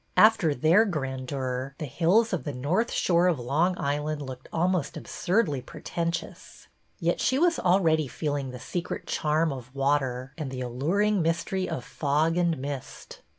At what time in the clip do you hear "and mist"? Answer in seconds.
12.35-13.21